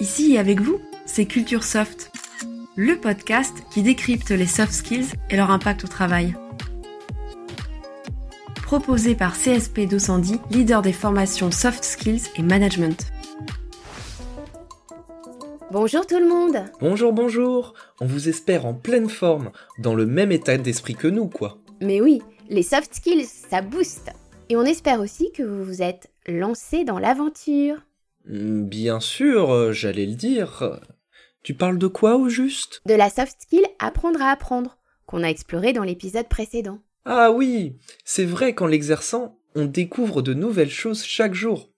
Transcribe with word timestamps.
Ici 0.00 0.32
et 0.32 0.38
avec 0.38 0.62
vous, 0.62 0.80
c'est 1.04 1.26
Culture 1.26 1.62
Soft, 1.62 2.10
le 2.74 2.96
podcast 2.96 3.52
qui 3.70 3.82
décrypte 3.82 4.30
les 4.30 4.46
soft 4.46 4.72
skills 4.72 5.08
et 5.28 5.36
leur 5.36 5.50
impact 5.50 5.84
au 5.84 5.88
travail. 5.88 6.34
Proposé 8.62 9.14
par 9.14 9.36
CSP 9.36 9.80
210, 9.80 10.38
leader 10.50 10.80
des 10.80 10.94
formations 10.94 11.50
soft 11.50 11.84
skills 11.84 12.22
et 12.36 12.42
management. 12.42 13.12
Bonjour 15.70 16.06
tout 16.06 16.18
le 16.18 16.28
monde 16.28 16.64
Bonjour, 16.80 17.12
bonjour 17.12 17.74
On 18.00 18.06
vous 18.06 18.30
espère 18.30 18.64
en 18.64 18.72
pleine 18.72 19.10
forme, 19.10 19.50
dans 19.78 19.94
le 19.94 20.06
même 20.06 20.32
état 20.32 20.56
d'esprit 20.56 20.94
que 20.94 21.08
nous, 21.08 21.28
quoi. 21.28 21.58
Mais 21.82 22.00
oui, 22.00 22.22
les 22.48 22.62
soft 22.62 22.94
skills, 22.94 23.26
ça 23.26 23.60
booste 23.60 24.10
Et 24.48 24.56
on 24.56 24.64
espère 24.64 25.00
aussi 25.00 25.30
que 25.32 25.42
vous 25.42 25.62
vous 25.62 25.82
êtes 25.82 26.10
lancé 26.26 26.84
dans 26.84 26.98
l'aventure. 26.98 27.76
Hmm, 28.26 28.64
Bien 28.64 29.00
sûr, 29.00 29.50
euh, 29.52 29.72
j'allais 29.72 30.06
le 30.06 30.14
dire. 30.14 30.80
Tu 31.42 31.54
parles 31.54 31.78
de 31.78 31.86
quoi 31.86 32.16
au 32.16 32.28
juste? 32.28 32.82
De 32.86 32.94
la 32.94 33.08
soft 33.10 33.40
skill 33.40 33.64
apprendre 33.78 34.20
à 34.20 34.30
apprendre, 34.30 34.78
qu'on 35.06 35.22
a 35.22 35.28
exploré 35.28 35.72
dans 35.72 35.84
l'épisode 35.84 36.28
précédent. 36.28 36.80
Ah 37.04 37.30
oui, 37.30 37.76
c'est 38.04 38.26
vrai 38.26 38.54
qu'en 38.54 38.66
l'exerçant, 38.66 39.38
on 39.54 39.64
découvre 39.64 40.22
de 40.22 40.34
nouvelles 40.34 40.70
choses 40.70 41.02
chaque 41.02 41.34
jour. 41.34 41.69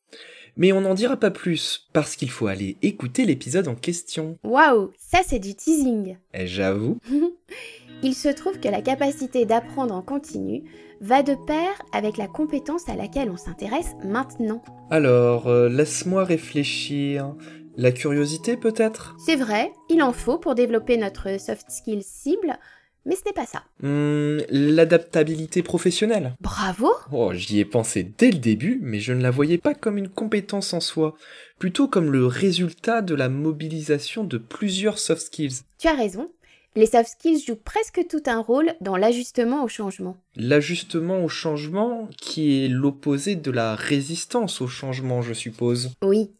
Mais 0.56 0.72
on 0.72 0.82
n'en 0.82 0.94
dira 0.94 1.16
pas 1.16 1.30
plus, 1.30 1.88
parce 1.92 2.14
qu'il 2.16 2.30
faut 2.30 2.46
aller 2.46 2.76
écouter 2.82 3.24
l'épisode 3.24 3.68
en 3.68 3.74
question. 3.74 4.36
Waouh, 4.44 4.90
ça 4.98 5.20
c'est 5.26 5.38
du 5.38 5.54
teasing 5.54 6.16
Et 6.34 6.46
j'avoue, 6.46 6.98
Il 8.04 8.14
se 8.14 8.28
trouve 8.28 8.58
que 8.58 8.68
la 8.68 8.82
capacité 8.82 9.44
d'apprendre 9.44 9.94
en 9.94 10.02
continu 10.02 10.64
va 11.00 11.22
de 11.22 11.34
pair 11.46 11.70
avec 11.92 12.16
la 12.16 12.26
compétence 12.26 12.88
à 12.88 12.96
laquelle 12.96 13.30
on 13.30 13.36
s'intéresse 13.36 13.92
maintenant. 14.04 14.62
alors, 14.90 15.46
euh, 15.46 15.68
laisse-moi 15.68 16.24
réfléchir. 16.24 17.34
La 17.76 17.90
curiosité 17.92 18.56
peut-être? 18.56 19.16
C'est 19.24 19.36
vrai, 19.36 19.72
il 19.88 20.02
en 20.02 20.12
faut 20.12 20.36
pour 20.36 20.54
développer 20.54 20.96
notre 20.98 21.40
soft 21.40 21.70
skill 21.70 22.02
cible, 22.02 22.58
mais 23.06 23.16
ce 23.16 23.22
n'est 23.26 23.32
pas 23.32 23.46
ça. 23.46 23.62
Hmm, 23.80 24.38
L'adaptabilité 24.50 25.62
professionnelle 25.62 26.34
Bravo 26.40 26.90
Oh, 27.10 27.32
j'y 27.34 27.60
ai 27.60 27.64
pensé 27.64 28.10
dès 28.18 28.30
le 28.30 28.38
début, 28.38 28.78
mais 28.82 29.00
je 29.00 29.12
ne 29.12 29.22
la 29.22 29.30
voyais 29.30 29.58
pas 29.58 29.74
comme 29.74 29.98
une 29.98 30.08
compétence 30.08 30.72
en 30.72 30.80
soi, 30.80 31.14
plutôt 31.58 31.88
comme 31.88 32.10
le 32.12 32.26
résultat 32.26 33.02
de 33.02 33.14
la 33.14 33.28
mobilisation 33.28 34.24
de 34.24 34.38
plusieurs 34.38 34.98
soft 34.98 35.22
skills. 35.22 35.62
Tu 35.78 35.88
as 35.88 35.94
raison, 35.94 36.30
les 36.74 36.86
soft 36.86 37.10
skills 37.10 37.44
jouent 37.46 37.56
presque 37.56 38.00
tout 38.08 38.22
un 38.26 38.40
rôle 38.40 38.74
dans 38.80 38.96
l'ajustement 38.96 39.62
au 39.64 39.68
changement. 39.68 40.16
L'ajustement 40.36 41.22
au 41.22 41.28
changement 41.28 42.08
qui 42.16 42.64
est 42.64 42.68
l'opposé 42.68 43.36
de 43.36 43.50
la 43.50 43.74
résistance 43.74 44.60
au 44.60 44.68
changement, 44.68 45.22
je 45.22 45.34
suppose. 45.34 45.90
Oui, 46.02 46.30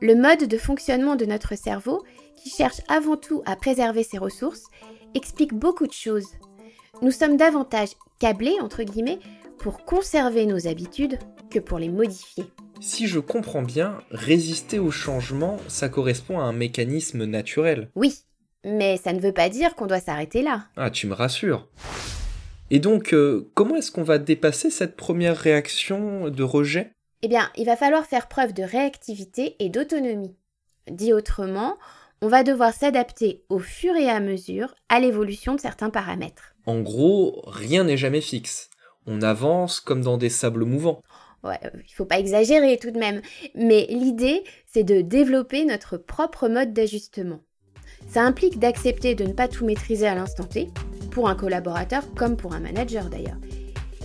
le 0.00 0.14
mode 0.14 0.44
de 0.44 0.58
fonctionnement 0.58 1.16
de 1.16 1.24
notre 1.24 1.56
cerveau, 1.56 2.04
qui 2.36 2.50
cherche 2.50 2.80
avant 2.88 3.16
tout 3.16 3.42
à 3.46 3.56
préserver 3.56 4.02
ses 4.02 4.18
ressources, 4.18 4.64
explique 5.14 5.54
beaucoup 5.54 5.86
de 5.86 5.92
choses. 5.92 6.28
Nous 7.02 7.10
sommes 7.10 7.36
davantage 7.36 7.90
câblés, 8.18 8.56
entre 8.60 8.82
guillemets, 8.82 9.18
pour 9.58 9.84
conserver 9.84 10.46
nos 10.46 10.66
habitudes 10.68 11.18
que 11.50 11.58
pour 11.58 11.78
les 11.78 11.88
modifier. 11.88 12.44
Si 12.80 13.08
je 13.08 13.18
comprends 13.18 13.62
bien, 13.62 13.98
résister 14.10 14.78
au 14.78 14.90
changement, 14.90 15.56
ça 15.66 15.88
correspond 15.88 16.38
à 16.38 16.44
un 16.44 16.52
mécanisme 16.52 17.24
naturel. 17.24 17.90
Oui, 17.96 18.14
mais 18.64 18.96
ça 18.96 19.12
ne 19.12 19.20
veut 19.20 19.32
pas 19.32 19.48
dire 19.48 19.74
qu'on 19.74 19.86
doit 19.86 20.00
s'arrêter 20.00 20.42
là. 20.42 20.66
Ah, 20.76 20.90
tu 20.90 21.08
me 21.08 21.14
rassures. 21.14 21.68
Et 22.70 22.78
donc, 22.78 23.14
euh, 23.14 23.50
comment 23.54 23.76
est-ce 23.76 23.90
qu'on 23.90 24.02
va 24.02 24.18
dépasser 24.18 24.70
cette 24.70 24.96
première 24.96 25.36
réaction 25.36 26.28
de 26.28 26.42
rejet? 26.42 26.92
Eh 27.22 27.28
bien, 27.28 27.50
il 27.56 27.66
va 27.66 27.76
falloir 27.76 28.06
faire 28.06 28.28
preuve 28.28 28.52
de 28.52 28.62
réactivité 28.62 29.56
et 29.58 29.68
d'autonomie. 29.68 30.36
Dit 30.88 31.12
autrement, 31.12 31.76
on 32.22 32.28
va 32.28 32.44
devoir 32.44 32.72
s'adapter 32.72 33.42
au 33.48 33.58
fur 33.58 33.94
et 33.96 34.08
à 34.08 34.20
mesure 34.20 34.74
à 34.88 35.00
l'évolution 35.00 35.54
de 35.54 35.60
certains 35.60 35.90
paramètres. 35.90 36.54
En 36.66 36.80
gros, 36.80 37.42
rien 37.46 37.84
n'est 37.84 37.96
jamais 37.96 38.20
fixe. 38.20 38.70
On 39.06 39.22
avance 39.22 39.80
comme 39.80 40.02
dans 40.02 40.16
des 40.16 40.28
sables 40.28 40.64
mouvants. 40.64 41.02
Ouais, 41.42 41.58
euh, 41.64 41.70
il 41.86 41.92
faut 41.92 42.04
pas 42.04 42.18
exagérer 42.18 42.78
tout 42.78 42.90
de 42.90 42.98
même, 42.98 43.22
mais 43.54 43.86
l'idée, 43.88 44.42
c'est 44.66 44.84
de 44.84 45.00
développer 45.00 45.64
notre 45.64 45.96
propre 45.96 46.48
mode 46.48 46.72
d'ajustement. 46.72 47.40
Ça 48.08 48.22
implique 48.22 48.58
d'accepter 48.58 49.14
de 49.14 49.24
ne 49.24 49.32
pas 49.32 49.48
tout 49.48 49.64
maîtriser 49.64 50.06
à 50.06 50.14
l'instant 50.14 50.44
T, 50.44 50.68
pour 51.10 51.28
un 51.28 51.34
collaborateur 51.34 52.02
comme 52.14 52.36
pour 52.36 52.54
un 52.54 52.60
manager 52.60 53.08
d'ailleurs. 53.08 53.38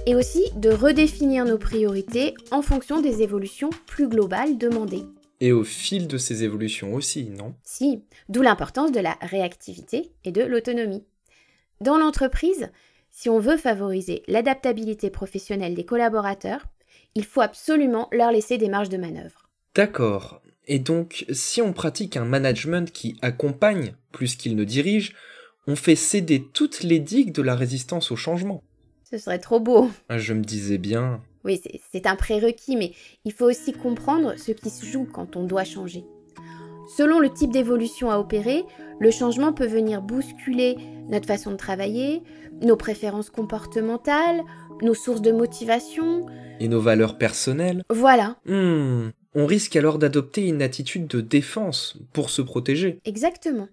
Et 0.05 0.15
aussi 0.15 0.43
de 0.57 0.69
redéfinir 0.69 1.45
nos 1.45 1.57
priorités 1.57 2.33
en 2.51 2.61
fonction 2.61 2.99
des 2.99 3.21
évolutions 3.21 3.69
plus 3.85 4.09
globales 4.09 4.57
demandées. 4.57 5.05
Et 5.39 5.53
au 5.53 5.63
fil 5.63 6.07
de 6.07 6.17
ces 6.17 6.43
évolutions 6.43 6.93
aussi, 6.93 7.29
non? 7.29 7.55
Si, 7.63 8.03
d'où 8.27 8.41
l'importance 8.41 8.91
de 8.91 8.99
la 8.99 9.17
réactivité 9.21 10.11
et 10.25 10.33
de 10.33 10.41
l'autonomie. 10.41 11.05
Dans 11.79 11.97
l'entreprise, 11.97 12.69
si 13.11 13.29
on 13.29 13.39
veut 13.39 13.55
favoriser 13.55 14.23
l'adaptabilité 14.27 15.09
professionnelle 15.09 15.73
des 15.73 15.85
collaborateurs, 15.85 16.65
il 17.15 17.23
faut 17.23 17.41
absolument 17.41 18.09
leur 18.11 18.31
laisser 18.31 18.57
des 18.57 18.69
marges 18.69 18.89
de 18.89 18.97
manœuvre. 18.97 19.47
D'accord. 19.73 20.41
Et 20.67 20.79
donc, 20.79 21.25
si 21.31 21.61
on 21.61 21.71
pratique 21.71 22.17
un 22.17 22.25
management 22.25 22.91
qui 22.91 23.15
accompagne 23.21 23.95
plus 24.11 24.35
qu'il 24.35 24.57
ne 24.57 24.65
dirige, 24.65 25.15
on 25.65 25.77
fait 25.77 25.95
céder 25.95 26.45
toutes 26.53 26.83
les 26.83 26.99
digues 26.99 27.33
de 27.33 27.41
la 27.41 27.55
résistance 27.55 28.11
au 28.11 28.17
changement. 28.17 28.63
Ce 29.13 29.19
serait 29.19 29.37
trop 29.37 29.59
beau. 29.59 29.91
Ah, 30.09 30.17
Je 30.17 30.33
me 30.33 30.41
disais 30.41 30.79
bien. 30.79 31.21
Oui, 31.43 31.61
c'est- 31.91 32.07
un 32.07 32.15
prérequis, 32.15 32.75
mais 32.75 32.93
il 33.25 33.31
faut 33.31 33.45
aussi 33.45 33.71
comprendre 33.71 34.33
ce 34.39 34.51
qui 34.53 34.71
se 34.71 34.87
joue 34.87 35.05
quand 35.05 35.35
on 35.35 35.43
doit 35.43 35.65
changer. 35.65 36.03
Selon 36.97 37.19
le 37.19 37.29
type 37.29 37.51
d'évolution 37.51 38.09
à 38.09 38.17
opérer, 38.17 38.63
le 38.99 39.11
changement 39.11 39.53
peut 39.53 39.67
venir 39.67 40.01
bousculer 40.01 40.77
notre 41.09 41.27
façon 41.27 41.51
de 41.51 41.57
travailler, 41.57 42.23
nos 42.63 42.75
préférences 42.75 43.29
comportementales, 43.29 44.41
nos 44.81 44.95
sources 44.95 45.21
de 45.21 45.31
motivation. 45.31 46.25
Et 46.59 46.67
nos 46.67 46.81
valeurs 46.81 47.19
personnelles 47.19 47.83
Voilà, 47.91 48.37
Hmm. 48.47 49.09
On 49.35 49.45
risque 49.45 49.75
alors 49.75 49.99
d'adopter 49.99 50.47
une 50.47 50.63
attitude 50.63 51.05
de 51.05 51.21
défense 51.21 51.97
pour 52.13 52.31
se 52.31 52.41
protéger. 52.41 52.97
exactement. 53.05 53.67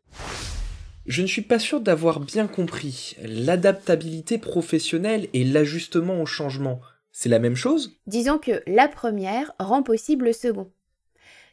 Je 1.06 1.22
ne 1.22 1.26
suis 1.26 1.42
pas 1.42 1.58
sûr 1.58 1.80
d'avoir 1.80 2.20
bien 2.20 2.46
compris. 2.46 3.16
L'adaptabilité 3.22 4.38
professionnelle 4.38 5.28
et 5.32 5.44
l'ajustement 5.44 6.20
au 6.20 6.26
changement, 6.26 6.80
c'est 7.10 7.28
la 7.28 7.38
même 7.38 7.56
chose? 7.56 7.98
Disons 8.06 8.38
que 8.38 8.62
la 8.66 8.86
première 8.86 9.52
rend 9.58 9.82
possible 9.82 10.26
le 10.26 10.32
second. 10.32 10.70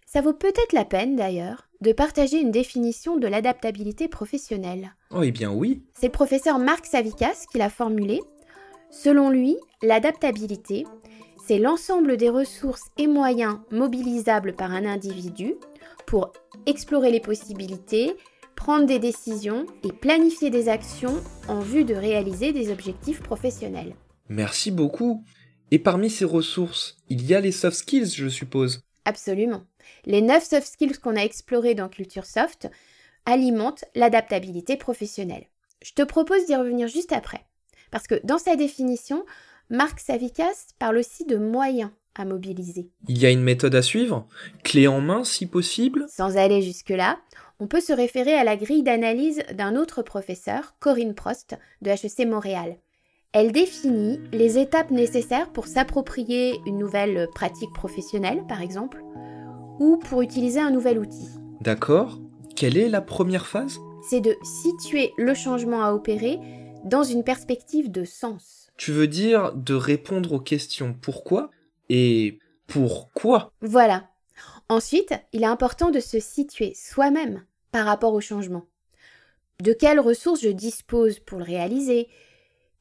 Ça 0.06 0.22
vaut 0.22 0.34
peut-être 0.34 0.74
la 0.74 0.86
peine 0.86 1.16
d'ailleurs 1.16 1.68
de 1.82 1.92
partager 1.92 2.40
une 2.40 2.52
définition 2.52 3.18
de 3.18 3.28
l'adaptabilité 3.28 4.08
professionnelle. 4.08 4.96
Oh 5.12 5.22
eh 5.24 5.32
bien 5.32 5.52
oui. 5.52 5.84
C'est 5.94 6.08
le 6.08 6.12
professeur 6.12 6.60
Marc 6.60 6.86
Savikas 6.86 7.46
qui 7.52 7.58
l'a 7.58 7.70
formulé. 7.70 8.22
Selon 8.90 9.30
lui, 9.30 9.58
l'adaptabilité, 9.82 10.86
c'est 11.46 11.60
l'ensemble 11.60 12.18
des 12.18 12.30
ressources 12.30 12.86
et 12.98 13.08
moyens 13.08 13.60
mobilisables 13.72 14.54
par 14.54 14.72
un 14.72 14.86
individu 14.86 15.56
pour 16.06 16.32
explorer 16.66 17.12
les 17.12 17.20
possibilités, 17.20 18.16
prendre 18.58 18.86
des 18.86 19.00
décisions 19.00 19.66
et 19.84 19.94
planifier 19.94 20.50
des 20.50 20.68
actions 20.68 21.24
en 21.48 21.62
vue 21.62 21.86
de 21.86 21.96
réaliser 21.96 22.52
des 22.52 22.70
objectifs 22.72 23.22
professionnels. 23.22 23.96
Merci 24.28 24.72
beaucoup. 24.72 25.24
Et 25.72 25.80
parmi 25.80 26.10
ces 26.10 26.26
ressources, 26.26 26.98
il 27.08 27.26
y 27.26 27.36
a 27.36 27.40
les 27.40 27.54
soft 27.54 27.78
skills, 27.78 28.14
je 28.16 28.28
suppose. 28.28 28.82
Absolument. 29.06 29.64
Les 30.06 30.22
9 30.22 30.44
soft 30.44 30.68
skills 30.68 30.98
qu'on 30.98 31.16
a 31.16 31.24
explorés 31.24 31.76
dans 31.76 31.88
Culture 31.88 32.26
Soft 32.26 32.70
alimentent 33.26 33.86
l'adaptabilité 33.96 34.76
professionnelle. 34.76 35.46
Je 35.82 35.94
te 35.94 36.02
propose 36.02 36.46
d'y 36.46 36.56
revenir 36.56 36.88
juste 36.88 37.14
après. 37.14 37.46
Parce 37.92 38.08
que 38.08 38.20
dans 38.26 38.40
sa 38.40 38.56
définition, 38.56 39.24
Marc 39.70 40.00
Savikas 40.00 40.74
parle 40.80 40.98
aussi 40.98 41.26
de 41.26 41.38
moyens 41.38 41.92
à 42.16 42.26
mobiliser. 42.26 42.90
Il 43.08 43.20
y 43.20 43.26
a 43.26 43.30
une 43.30 43.44
méthode 43.44 43.76
à 43.76 43.82
suivre? 43.82 44.28
Clé 44.64 44.88
en 44.88 45.00
main 45.00 45.24
si 45.24 45.46
possible? 45.46 46.06
Sans 46.10 46.38
aller 46.38 46.62
jusque-là, 46.62 47.20
on 47.60 47.68
peut 47.68 47.82
se 47.82 47.94
référer 47.94 48.34
à 48.34 48.44
la 48.44 48.56
grille 48.56 48.84
d'analyse 48.84 49.42
d'un 49.54 49.76
autre 49.76 50.02
professeur, 50.02 50.76
Corinne 50.80 51.16
Prost, 51.16 51.58
de 51.82 51.90
HEC 51.90 52.28
Montréal. 52.28 52.78
Elle 53.34 53.52
définit 53.52 54.20
les 54.32 54.58
étapes 54.58 54.92
nécessaires 54.92 55.52
pour 55.52 55.68
s'approprier 55.68 56.60
une 56.66 56.78
nouvelle 56.78 57.28
pratique 57.34 57.74
professionnelle, 57.74 58.44
par 58.48 58.62
exemple, 58.62 59.04
ou 59.80 59.98
pour 59.98 60.22
utiliser 60.22 60.60
un 60.60 60.72
nouvel 60.72 61.00
outil. 61.00 61.30
D'accord. 61.62 62.20
Quelle 62.56 62.78
est 62.78 62.90
la 62.90 63.02
première 63.02 63.46
phase? 63.46 63.80
C'est 64.10 64.22
de 64.22 64.36
situer 64.44 65.12
le 65.18 65.34
changement 65.34 65.84
à 65.84 65.92
opérer 65.92 66.40
dans 66.86 67.04
une 67.04 67.24
perspective 67.24 67.92
de 67.92 68.06
sens. 68.06 68.70
Tu 68.78 68.92
veux 68.92 69.08
dire 69.08 69.54
de 69.54 69.74
répondre 69.74 70.34
aux 70.34 70.40
questions 70.40 70.96
pourquoi 71.00 71.50
et 71.90 72.40
pourquoi? 72.68 73.52
Voilà. 73.62 74.10
Ensuite, 74.70 75.14
il 75.32 75.44
est 75.44 75.48
important 75.48 75.92
de 75.92 76.00
se 76.00 76.20
situer 76.20 76.74
soi-même 76.76 77.46
par 77.72 77.86
rapport 77.86 78.14
au 78.14 78.22
changement. 78.22 78.66
De 79.62 79.74
quelles 79.74 80.00
ressources 80.00 80.42
je 80.42 80.50
dispose 80.50 81.20
pour 81.20 81.40
le 81.40 81.46
réaliser? 81.46 82.08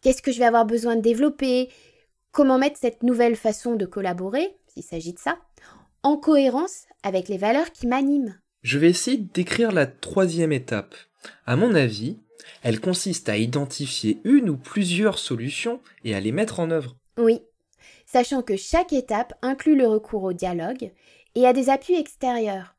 Qu'est-ce 0.00 0.22
que 0.22 0.32
je 0.32 0.38
vais 0.38 0.44
avoir 0.44 0.66
besoin 0.66 0.96
de 0.96 1.00
développer? 1.00 1.70
Comment 2.32 2.58
mettre 2.58 2.78
cette 2.78 3.02
nouvelle 3.02 3.36
façon 3.36 3.76
de 3.76 3.86
collaborer, 3.86 4.56
s'il 4.66 4.82
s'agit 4.82 5.14
de 5.14 5.18
ça, 5.18 5.38
en 6.02 6.16
cohérence 6.16 6.84
avec 7.02 7.28
les 7.28 7.38
valeurs 7.38 7.72
qui 7.72 7.86
m'animent? 7.86 8.38
Je 8.62 8.78
vais 8.78 8.90
essayer 8.90 9.16
de 9.16 9.32
décrire 9.32 9.72
la 9.72 9.86
troisième 9.86 10.52
étape. 10.52 10.94
À 11.46 11.56
mon 11.56 11.74
avis, 11.74 12.18
elle 12.62 12.80
consiste 12.80 13.28
à 13.28 13.36
identifier 13.36 14.20
une 14.24 14.50
ou 14.50 14.56
plusieurs 14.56 15.18
solutions 15.18 15.80
et 16.04 16.14
à 16.14 16.20
les 16.20 16.32
mettre 16.32 16.60
en 16.60 16.70
œuvre. 16.70 16.96
Oui, 17.16 17.40
sachant 18.06 18.42
que 18.42 18.56
chaque 18.56 18.92
étape 18.92 19.34
inclut 19.42 19.76
le 19.76 19.86
recours 19.86 20.22
au 20.22 20.32
dialogue 20.32 20.92
et 21.34 21.46
à 21.46 21.52
des 21.52 21.68
appuis 21.68 21.96
extérieurs. 21.96 22.74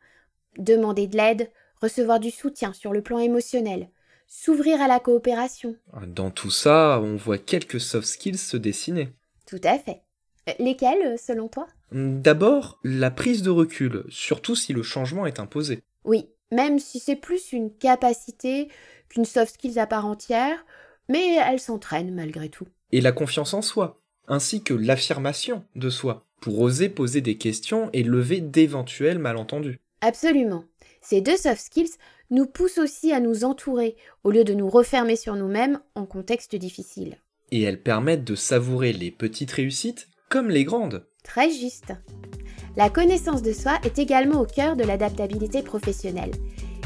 Demander 0.57 1.07
de 1.07 1.17
l'aide, 1.17 1.51
recevoir 1.81 2.19
du 2.19 2.31
soutien 2.31 2.73
sur 2.73 2.91
le 2.91 3.03
plan 3.03 3.19
émotionnel, 3.19 3.89
s'ouvrir 4.27 4.81
à 4.81 4.87
la 4.87 4.99
coopération. 4.99 5.75
Dans 6.07 6.31
tout 6.31 6.49
ça, 6.49 6.99
on 7.03 7.15
voit 7.15 7.37
quelques 7.37 7.79
soft 7.79 8.07
skills 8.07 8.37
se 8.37 8.57
dessiner. 8.57 9.09
Tout 9.45 9.61
à 9.63 9.77
fait. 9.77 10.01
Euh, 10.49 10.53
Lesquels, 10.59 11.19
selon 11.19 11.47
toi? 11.47 11.67
D'abord, 11.91 12.79
la 12.83 13.11
prise 13.11 13.43
de 13.43 13.49
recul, 13.49 14.03
surtout 14.09 14.55
si 14.55 14.73
le 14.73 14.83
changement 14.83 15.25
est 15.25 15.39
imposé. 15.39 15.83
Oui, 16.03 16.29
même 16.51 16.79
si 16.79 16.99
c'est 16.99 17.15
plus 17.15 17.53
une 17.53 17.73
capacité 17.73 18.69
qu'une 19.09 19.25
soft 19.25 19.53
skills 19.53 19.79
à 19.79 19.87
part 19.87 20.05
entière, 20.05 20.65
mais 21.09 21.35
elle 21.35 21.59
s'entraîne 21.59 22.13
malgré 22.13 22.49
tout. 22.49 22.67
Et 22.91 23.01
la 23.01 23.11
confiance 23.11 23.53
en 23.53 23.61
soi, 23.61 24.01
ainsi 24.27 24.63
que 24.63 24.73
l'affirmation 24.73 25.63
de 25.75 25.89
soi, 25.89 26.25
pour 26.41 26.59
oser 26.59 26.89
poser 26.89 27.21
des 27.21 27.37
questions 27.37 27.89
et 27.93 28.03
lever 28.03 28.41
d'éventuels 28.41 29.19
malentendus. 29.19 29.79
Absolument. 30.01 30.65
Ces 31.01 31.21
deux 31.21 31.37
soft 31.37 31.61
skills 31.61 31.95
nous 32.29 32.45
poussent 32.45 32.77
aussi 32.77 33.13
à 33.13 33.19
nous 33.19 33.43
entourer, 33.43 33.95
au 34.23 34.31
lieu 34.31 34.43
de 34.43 34.53
nous 34.53 34.69
refermer 34.69 35.15
sur 35.15 35.35
nous-mêmes 35.35 35.79
en 35.95 36.05
contexte 36.05 36.55
difficile. 36.55 37.17
Et 37.51 37.61
elles 37.61 37.81
permettent 37.81 38.25
de 38.25 38.35
savourer 38.35 38.91
les 38.91 39.11
petites 39.11 39.51
réussites 39.51 40.09
comme 40.29 40.49
les 40.49 40.65
grandes. 40.65 41.05
Très 41.23 41.49
juste. 41.49 41.93
La 42.75 42.89
connaissance 42.89 43.41
de 43.41 43.53
soi 43.53 43.79
est 43.83 43.97
également 43.97 44.41
au 44.41 44.45
cœur 44.45 44.75
de 44.75 44.83
l'adaptabilité 44.83 45.61
professionnelle. 45.61 46.31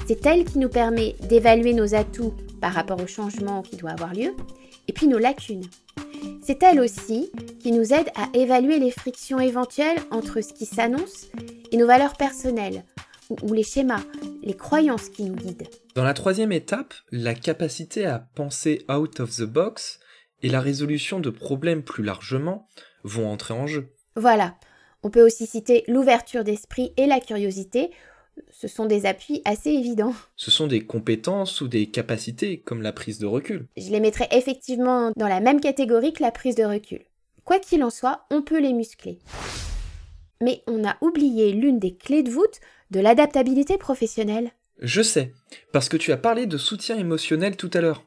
C'est 0.08 0.26
elle 0.26 0.46
qui 0.46 0.60
nous 0.60 0.70
permet 0.70 1.16
d'évaluer 1.28 1.74
nos 1.74 1.96
atouts 1.96 2.34
par 2.60 2.74
rapport 2.74 3.02
au 3.02 3.08
changement 3.08 3.62
qui 3.62 3.76
doit 3.76 3.92
avoir 3.92 4.14
lieu, 4.14 4.36
et 4.88 4.94
puis 4.94 5.08
nos 5.08 5.18
lacunes. 5.18 5.66
C'est 6.52 6.64
elle 6.64 6.82
aussi 6.82 7.32
qui 7.62 7.72
nous 7.72 7.94
aide 7.94 8.10
à 8.14 8.28
évaluer 8.34 8.78
les 8.78 8.92
frictions 8.92 9.40
éventuelles 9.40 10.02
entre 10.12 10.42
ce 10.42 10.52
qui 10.52 10.66
s'annonce 10.66 11.28
et 11.72 11.78
nos 11.78 11.88
valeurs 11.88 12.18
personnelles, 12.18 12.84
ou, 13.30 13.38
ou 13.44 13.54
les 13.54 13.64
schémas, 13.64 14.04
les 14.44 14.58
croyances 14.58 15.08
qui 15.08 15.24
nous 15.24 15.34
guident. 15.34 15.70
Dans 15.96 16.04
la 16.04 16.14
troisième 16.14 16.52
étape, 16.52 16.94
la 17.10 17.36
capacité 17.36 18.06
à 18.06 18.20
penser 18.20 18.86
out 18.92 19.22
of 19.22 19.34
the 19.38 19.44
box 19.44 20.02
et 20.44 20.50
la 20.50 20.60
résolution 20.60 21.22
de 21.22 21.30
problèmes 21.30 21.84
plus 21.84 22.04
largement 22.04 22.68
vont 23.06 23.32
entrer 23.32 23.54
en 23.54 23.66
jeu. 23.66 23.88
Voilà. 24.18 24.56
On 25.04 25.10
peut 25.10 25.26
aussi 25.26 25.48
citer 25.48 25.86
l'ouverture 25.88 26.44
d'esprit 26.44 26.92
et 26.98 27.06
la 27.06 27.22
curiosité. 27.22 27.92
Ce 28.50 28.68
sont 28.68 28.86
des 28.86 29.06
appuis 29.06 29.42
assez 29.46 29.70
évidents. 29.70 30.14
Ce 30.36 30.52
sont 30.52 30.68
des 30.68 30.86
compétences 30.86 31.62
ou 31.62 31.68
des 31.68 31.88
capacités 31.88 32.60
comme 32.60 32.82
la 32.82 32.94
prise 32.94 33.20
de 33.20 33.26
recul. 33.26 33.68
Je 33.78 33.90
les 33.90 34.00
mettrais 34.00 34.30
effectivement 34.32 35.12
dans 35.16 35.28
la 35.28 35.40
même 35.40 35.62
catégorie 35.62 36.14
que 36.14 36.24
la 36.24 36.32
prise 36.32 36.56
de 36.56 36.64
recul. 36.64 37.02
Quoi 37.44 37.60
qu'il 37.60 37.84
en 37.84 37.90
soit, 37.90 38.26
on 38.30 38.42
peut 38.42 38.60
les 38.60 38.74
muscler. 38.74 39.20
Mais 40.42 40.64
on 40.68 40.88
a 40.88 40.98
oublié 41.02 41.52
l'une 41.54 41.80
des 41.80 41.96
clés 41.96 42.24
de 42.24 42.32
voûte 42.32 42.60
de 42.92 43.00
l'adaptabilité 43.00 43.78
professionnelle. 43.78 44.52
Je 44.80 45.02
sais, 45.02 45.34
parce 45.72 45.90
que 45.90 45.98
tu 45.98 46.12
as 46.12 46.18
parlé 46.18 46.46
de 46.46 46.58
soutien 46.58 46.98
émotionnel 46.98 47.56
tout 47.56 47.70
à 47.74 47.82
l'heure. 47.82 48.06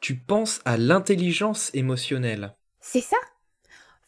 Tu 0.00 0.16
penses 0.16 0.60
à 0.64 0.78
l'intelligence 0.78 1.70
émotionnelle. 1.74 2.54
C'est 2.80 3.02
ça 3.02 3.18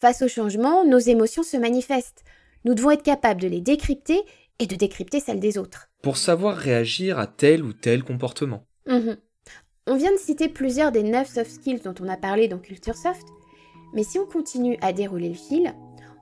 Face 0.00 0.22
au 0.22 0.28
changement, 0.28 0.84
nos 0.84 0.98
émotions 0.98 1.42
se 1.42 1.56
manifestent. 1.56 2.24
Nous 2.64 2.74
devons 2.74 2.92
être 2.92 3.02
capables 3.02 3.40
de 3.40 3.48
les 3.48 3.60
décrypter 3.60 4.20
et 4.62 4.66
de 4.66 4.76
décrypter 4.76 5.18
celles 5.18 5.40
des 5.40 5.58
autres. 5.58 5.88
Pour 6.02 6.16
savoir 6.16 6.56
réagir 6.56 7.18
à 7.18 7.26
tel 7.26 7.64
ou 7.64 7.72
tel 7.72 8.04
comportement. 8.04 8.64
Mhm. 8.86 9.16
On 9.88 9.96
vient 9.96 10.12
de 10.12 10.18
citer 10.18 10.48
plusieurs 10.48 10.92
des 10.92 11.02
9 11.02 11.28
soft 11.28 11.50
skills 11.50 11.80
dont 11.84 11.94
on 12.00 12.08
a 12.08 12.16
parlé 12.16 12.46
dans 12.46 12.58
Culture 12.58 12.94
Soft, 12.94 13.26
mais 13.92 14.04
si 14.04 14.20
on 14.20 14.26
continue 14.26 14.78
à 14.80 14.92
dérouler 14.92 15.28
le 15.28 15.34
fil, 15.34 15.74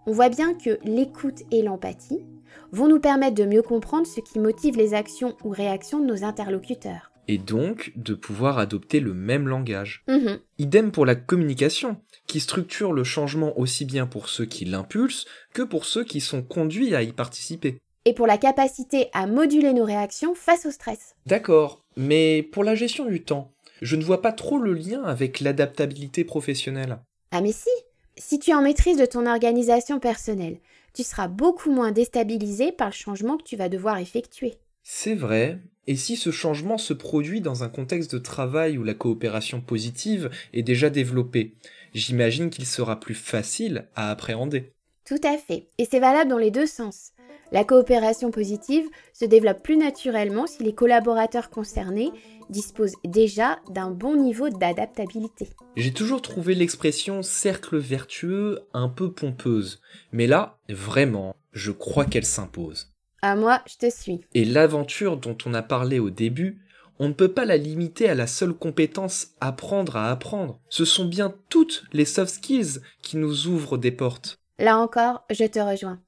on 0.06 0.12
voit 0.12 0.30
bien 0.30 0.54
que 0.54 0.78
l'écoute 0.84 1.42
et 1.50 1.62
l'empathie 1.62 2.24
vont 2.72 2.88
nous 2.88 2.98
permettre 2.98 3.34
de 3.34 3.44
mieux 3.44 3.62
comprendre 3.62 4.06
ce 4.06 4.20
qui 4.20 4.38
motive 4.38 4.78
les 4.78 4.94
actions 4.94 5.36
ou 5.44 5.50
réactions 5.50 6.00
de 6.00 6.06
nos 6.06 6.24
interlocuteurs. 6.24 7.12
Et 7.28 7.36
donc 7.36 7.92
de 7.96 8.14
pouvoir 8.14 8.58
adopter 8.58 9.00
le 9.00 9.12
même 9.12 9.48
langage. 9.48 10.02
Mhm. 10.08 10.38
Idem 10.58 10.90
pour 10.90 11.04
la 11.04 11.14
communication, 11.14 12.00
qui 12.26 12.40
structure 12.40 12.94
le 12.94 13.04
changement 13.04 13.58
aussi 13.58 13.84
bien 13.84 14.06
pour 14.06 14.30
ceux 14.30 14.46
qui 14.46 14.64
l'impulsent 14.64 15.26
que 15.52 15.62
pour 15.62 15.84
ceux 15.84 16.04
qui 16.04 16.22
sont 16.22 16.42
conduits 16.42 16.94
à 16.94 17.02
y 17.02 17.12
participer. 17.12 17.82
Et 18.10 18.12
pour 18.12 18.26
la 18.26 18.38
capacité 18.38 19.06
à 19.12 19.28
moduler 19.28 19.72
nos 19.72 19.84
réactions 19.84 20.34
face 20.34 20.66
au 20.66 20.72
stress. 20.72 21.14
D'accord, 21.26 21.84
mais 21.96 22.42
pour 22.42 22.64
la 22.64 22.74
gestion 22.74 23.04
du 23.04 23.22
temps, 23.22 23.52
je 23.82 23.94
ne 23.94 24.02
vois 24.02 24.20
pas 24.20 24.32
trop 24.32 24.58
le 24.58 24.72
lien 24.72 25.04
avec 25.04 25.38
l'adaptabilité 25.38 26.24
professionnelle. 26.24 26.98
Ah 27.30 27.40
mais 27.40 27.52
si 27.52 27.70
Si 28.16 28.40
tu 28.40 28.50
es 28.50 28.54
en 28.54 28.62
maîtrise 28.62 28.96
de 28.96 29.06
ton 29.06 29.26
organisation 29.26 30.00
personnelle, 30.00 30.58
tu 30.92 31.04
seras 31.04 31.28
beaucoup 31.28 31.70
moins 31.70 31.92
déstabilisé 31.92 32.72
par 32.72 32.88
le 32.88 32.94
changement 32.94 33.36
que 33.36 33.44
tu 33.44 33.54
vas 33.54 33.68
devoir 33.68 33.98
effectuer. 33.98 34.54
C'est 34.82 35.14
vrai, 35.14 35.60
et 35.86 35.94
si 35.94 36.16
ce 36.16 36.32
changement 36.32 36.78
se 36.78 36.92
produit 36.92 37.40
dans 37.40 37.62
un 37.62 37.68
contexte 37.68 38.12
de 38.12 38.18
travail 38.18 38.76
où 38.76 38.82
la 38.82 38.94
coopération 38.94 39.60
positive 39.60 40.30
est 40.52 40.64
déjà 40.64 40.90
développée, 40.90 41.54
j'imagine 41.94 42.50
qu'il 42.50 42.66
sera 42.66 42.98
plus 42.98 43.14
facile 43.14 43.86
à 43.94 44.10
appréhender. 44.10 44.72
Tout 45.04 45.20
à 45.22 45.38
fait. 45.38 45.68
Et 45.78 45.84
c'est 45.84 46.00
valable 46.00 46.28
dans 46.28 46.38
les 46.38 46.50
deux 46.50 46.66
sens. 46.66 47.12
La 47.52 47.64
coopération 47.64 48.30
positive 48.30 48.84
se 49.12 49.24
développe 49.24 49.62
plus 49.62 49.76
naturellement 49.76 50.46
si 50.46 50.62
les 50.62 50.72
collaborateurs 50.72 51.50
concernés 51.50 52.12
disposent 52.48 52.94
déjà 53.04 53.58
d'un 53.70 53.90
bon 53.90 54.16
niveau 54.16 54.50
d'adaptabilité. 54.50 55.48
J'ai 55.76 55.92
toujours 55.92 56.22
trouvé 56.22 56.54
l'expression 56.54 57.22
cercle 57.22 57.76
vertueux 57.76 58.60
un 58.72 58.88
peu 58.88 59.10
pompeuse, 59.12 59.80
mais 60.12 60.28
là, 60.28 60.58
vraiment, 60.68 61.34
je 61.52 61.72
crois 61.72 62.04
qu'elle 62.04 62.24
s'impose. 62.24 62.92
À 63.20 63.34
moi, 63.34 63.62
je 63.66 63.76
te 63.76 63.90
suis. 63.90 64.20
Et 64.34 64.44
l'aventure 64.44 65.16
dont 65.16 65.36
on 65.44 65.52
a 65.52 65.62
parlé 65.62 65.98
au 65.98 66.10
début, 66.10 66.60
on 67.00 67.08
ne 67.08 67.14
peut 67.14 67.32
pas 67.32 67.44
la 67.44 67.56
limiter 67.56 68.08
à 68.08 68.14
la 68.14 68.28
seule 68.28 68.54
compétence 68.54 69.28
apprendre 69.40 69.96
à 69.96 70.10
apprendre. 70.10 70.60
Ce 70.68 70.84
sont 70.84 71.06
bien 71.06 71.34
toutes 71.48 71.84
les 71.92 72.04
soft 72.04 72.34
skills 72.34 72.80
qui 73.02 73.16
nous 73.16 73.48
ouvrent 73.48 73.78
des 73.78 73.90
portes. 73.90 74.38
Là 74.58 74.78
encore, 74.78 75.24
je 75.30 75.44
te 75.44 75.58
rejoins. 75.58 75.98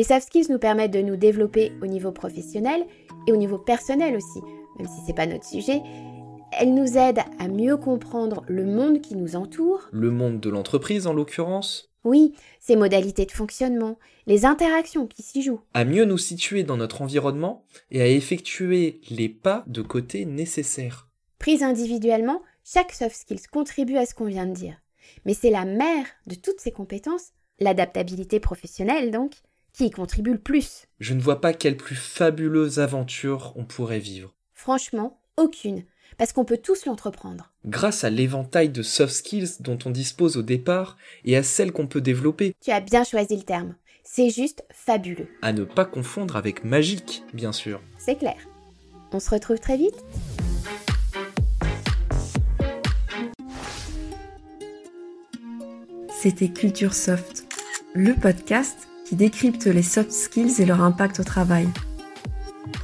Les 0.00 0.04
soft 0.04 0.28
skills 0.28 0.46
nous 0.48 0.58
permettent 0.58 0.94
de 0.94 1.02
nous 1.02 1.16
développer 1.16 1.72
au 1.82 1.86
niveau 1.86 2.10
professionnel 2.10 2.86
et 3.26 3.32
au 3.32 3.36
niveau 3.36 3.58
personnel 3.58 4.16
aussi, 4.16 4.40
même 4.78 4.88
si 4.88 5.02
c'est 5.06 5.12
pas 5.12 5.26
notre 5.26 5.44
sujet. 5.44 5.82
Elles 6.58 6.72
nous 6.72 6.96
aident 6.96 7.20
à 7.38 7.48
mieux 7.48 7.76
comprendre 7.76 8.42
le 8.48 8.64
monde 8.64 9.02
qui 9.02 9.14
nous 9.14 9.36
entoure. 9.36 9.90
Le 9.92 10.10
monde 10.10 10.40
de 10.40 10.48
l'entreprise 10.48 11.06
en 11.06 11.12
l'occurrence, 11.12 11.92
Oui, 12.02 12.32
ses 12.60 12.76
modalités 12.76 13.26
de 13.26 13.30
fonctionnement, 13.30 13.98
les 14.26 14.46
interactions 14.46 15.06
qui 15.06 15.20
s'y 15.20 15.42
jouent. 15.42 15.60
à 15.74 15.84
mieux 15.84 16.06
nous 16.06 16.16
situer 16.16 16.62
dans 16.62 16.78
notre 16.78 17.02
environnement 17.02 17.66
et 17.90 18.00
à 18.00 18.06
effectuer 18.08 19.02
les 19.10 19.28
pas 19.28 19.64
de 19.66 19.82
côté 19.82 20.24
nécessaires. 20.24 21.08
Prise 21.38 21.62
individuellement, 21.62 22.40
chaque 22.64 22.92
soft 22.92 23.16
skills 23.16 23.48
contribue 23.52 23.98
à 23.98 24.06
ce 24.06 24.14
qu'on 24.14 24.24
vient 24.24 24.46
de 24.46 24.54
dire. 24.54 24.80
Mais 25.26 25.34
c'est 25.34 25.50
la 25.50 25.66
mère 25.66 26.06
de 26.26 26.36
toutes 26.36 26.60
ces 26.60 26.72
compétences, 26.72 27.32
l'adaptabilité 27.58 28.40
professionnelle 28.40 29.10
donc, 29.10 29.34
qui 29.72 29.86
y 29.86 29.90
contribue 29.90 30.32
le 30.32 30.38
plus. 30.38 30.86
Je 30.98 31.14
ne 31.14 31.20
vois 31.20 31.40
pas 31.40 31.52
quelle 31.52 31.76
plus 31.76 31.96
fabuleuse 31.96 32.78
aventure 32.80 33.52
on 33.56 33.64
pourrait 33.64 33.98
vivre. 33.98 34.34
Franchement, 34.52 35.20
aucune, 35.36 35.84
parce 36.18 36.32
qu'on 36.32 36.44
peut 36.44 36.58
tous 36.58 36.86
l'entreprendre. 36.86 37.52
Grâce 37.64 38.04
à 38.04 38.10
l'éventail 38.10 38.68
de 38.68 38.82
soft 38.82 39.14
skills 39.14 39.60
dont 39.60 39.78
on 39.84 39.90
dispose 39.90 40.36
au 40.36 40.42
départ 40.42 40.96
et 41.24 41.36
à 41.36 41.42
celles 41.42 41.72
qu'on 41.72 41.86
peut 41.86 42.00
développer, 42.00 42.54
Tu 42.62 42.70
as 42.70 42.80
bien 42.80 43.04
choisi 43.04 43.36
le 43.36 43.42
terme. 43.42 43.74
C'est 44.04 44.30
juste 44.30 44.64
fabuleux. 44.72 45.28
à 45.42 45.52
ne 45.52 45.64
pas 45.64 45.84
confondre 45.84 46.36
avec 46.36 46.64
magique, 46.64 47.22
bien 47.32 47.52
sûr. 47.52 47.80
C'est 47.98 48.16
clair. 48.16 48.36
On 49.12 49.20
se 49.20 49.30
retrouve 49.30 49.58
très 49.60 49.76
vite 49.76 49.96
C'était 56.20 56.48
Culture 56.48 56.94
Soft, 56.94 57.46
le 57.94 58.14
podcast 58.14 58.88
qui 59.10 59.16
décrypte 59.16 59.66
les 59.66 59.82
soft 59.82 60.12
skills 60.12 60.62
et 60.62 60.64
leur 60.64 60.82
impact 60.82 61.18
au 61.18 61.24
travail. 61.24 61.68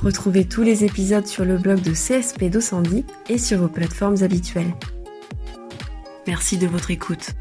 Retrouvez 0.02 0.45
tous 0.45 0.64
les 0.64 0.83
épisodes 0.83 1.28
sur 1.28 1.45
le 1.45 1.56
blog 1.56 1.80
de 1.83 1.92
CSP 1.92 2.50
210 2.50 3.04
et 3.28 3.38
sur 3.38 3.61
vos 3.61 3.68
plateformes 3.68 4.21
habituelles. 4.25 4.75
Merci 6.26 6.59
de 6.59 6.66
votre 6.66 6.90
écoute. 6.90 7.37